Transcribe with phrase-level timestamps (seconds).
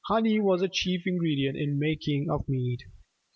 [0.07, 2.85] Honey was the chief ingredient in the making of mead.